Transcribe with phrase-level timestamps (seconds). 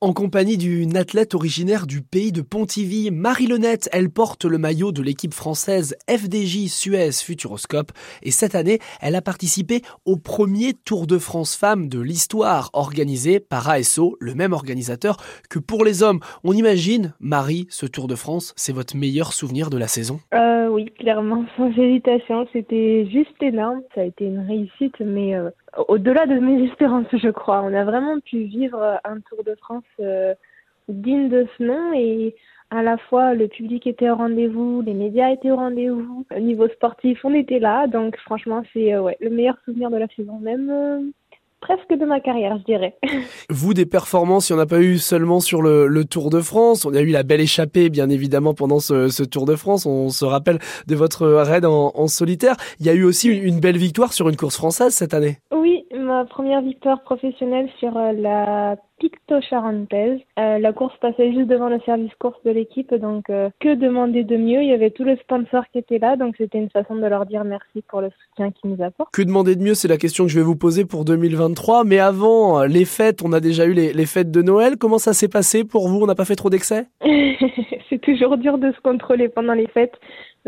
[0.00, 4.92] En compagnie d'une athlète originaire du pays de Pontivy, Marie Lenette, elle porte le maillot
[4.92, 7.90] de l'équipe française FDJ Suez Futuroscope.
[8.22, 13.40] Et cette année, elle a participé au premier Tour de France femmes de l'histoire organisé
[13.40, 15.16] par ASO, le même organisateur
[15.50, 16.20] que pour les hommes.
[16.44, 20.20] On imagine, Marie, ce Tour de France, c'est votre meilleur souvenir de la saison?
[20.32, 25.50] Euh, Oui, clairement, sans hésitation, c'était juste énorme, ça a été une réussite, mais euh,
[25.86, 27.62] au-delà de mes espérances, je crois.
[27.62, 30.34] On a vraiment pu vivre un Tour de France euh,
[30.88, 32.34] digne de ce nom et
[32.70, 36.68] à la fois le public était au rendez-vous, les médias étaient au rendez-vous, au niveau
[36.68, 40.38] sportif on était là, donc franchement c'est euh, ouais, le meilleur souvenir de la saison
[40.38, 40.68] même.
[40.70, 41.00] Euh,
[41.60, 42.96] presque de ma carrière, je dirais.
[43.50, 46.84] Vous, des performances, il n'y en a pas eu seulement sur le, Tour de France.
[46.84, 49.84] On a eu la belle échappée, bien évidemment, pendant ce, Tour de France.
[49.86, 52.56] On se rappelle de votre raid en, solitaire.
[52.80, 55.38] Il y a eu aussi une belle victoire sur une course française cette année.
[56.18, 60.18] Ma première victoire professionnelle sur euh, la Picto Charentaise.
[60.36, 64.24] Euh, la course passait juste devant le service course de l'équipe, donc euh, que demander
[64.24, 64.60] de mieux?
[64.60, 67.24] Il y avait tous les sponsors qui étaient là, donc c'était une façon de leur
[67.24, 69.14] dire merci pour le soutien qu'ils nous apportent.
[69.14, 69.74] Que demander de mieux?
[69.74, 71.84] C'est la question que je vais vous poser pour 2023.
[71.84, 74.76] Mais avant les fêtes, on a déjà eu les, les fêtes de Noël.
[74.76, 76.00] Comment ça s'est passé pour vous?
[76.02, 76.86] On n'a pas fait trop d'excès?
[77.88, 79.94] C'est toujours dur de se contrôler pendant les fêtes.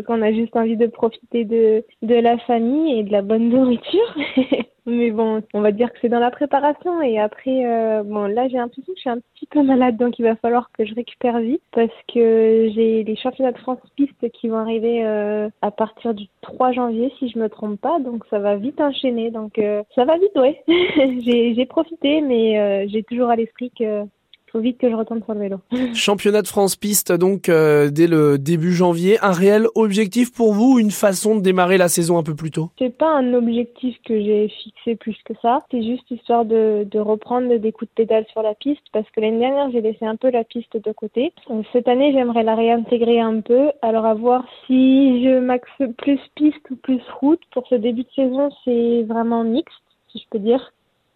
[0.00, 3.50] Donc on a juste envie de profiter de, de la famille et de la bonne
[3.50, 4.16] nourriture.
[4.86, 8.48] Mais bon, on va dire que c'est dans la préparation et après, euh, bon là
[8.48, 10.94] j'ai l'impression que je suis un petit peu malade donc il va falloir que je
[10.94, 15.70] récupère vite parce que j'ai les championnats de France piste qui vont arriver euh, à
[15.70, 19.58] partir du 3 janvier si je me trompe pas donc ça va vite enchaîner donc
[19.58, 20.64] euh, ça va vite ouais.
[21.20, 24.06] j'ai profité mais j'ai toujours à l'esprit que
[24.50, 25.56] faut vite que je retourne sur le vélo.
[25.94, 29.18] Championnat de France piste donc euh, dès le début janvier.
[29.22, 32.70] Un réel objectif pour vous, une façon de démarrer la saison un peu plus tôt?
[32.78, 35.60] C'est pas un objectif que j'ai fixé plus que ça.
[35.70, 39.20] C'est juste histoire de, de, reprendre des coups de pédale sur la piste parce que
[39.20, 41.32] l'année dernière j'ai laissé un peu la piste de côté.
[41.72, 43.70] cette année j'aimerais la réintégrer un peu.
[43.82, 47.40] Alors à voir si je maxe plus piste ou plus route.
[47.52, 49.74] Pour ce début de saison c'est vraiment mixte
[50.12, 50.72] si je peux dire.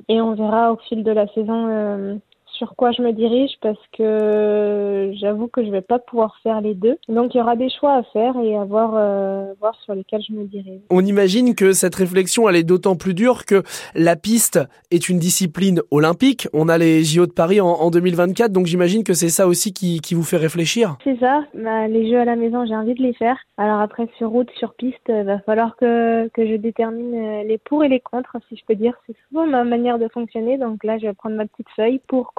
[0.08, 2.16] Et on verra au fil de la saison euh,
[2.56, 6.74] sur quoi je me dirige parce que j'avoue que je vais pas pouvoir faire les
[6.74, 6.96] deux.
[7.08, 10.22] Donc il y aura des choix à faire et à voir, euh, voir sur lesquels
[10.26, 10.80] je me dirige.
[10.90, 13.62] On imagine que cette réflexion elle est d'autant plus dure que
[13.94, 14.60] la piste
[14.90, 16.48] est une discipline olympique.
[16.52, 20.00] On a les JO de Paris en, 2024, donc j'imagine que c'est ça aussi qui,
[20.00, 20.96] qui, vous fait réfléchir.
[21.04, 21.44] C'est ça.
[21.54, 23.36] Bah, les jeux à la maison, j'ai envie de les faire.
[23.56, 27.58] Alors après sur route, sur piste, il va falloir que, que je détermine euh, les
[27.58, 28.94] pour et les contre, si je peux dire.
[29.06, 30.58] C'est souvent ma manière de fonctionner.
[30.58, 32.32] Donc là, je vais prendre ma petite feuille pour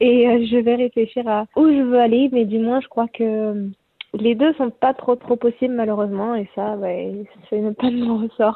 [0.00, 3.08] et euh, je vais réfléchir à où je veux aller, mais du moins je crois
[3.08, 3.68] que
[4.14, 8.18] les deux sont pas trop trop possibles malheureusement et ça, ouais, c'est pas de mon
[8.18, 8.54] ressort.